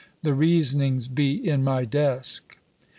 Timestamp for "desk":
1.85-2.57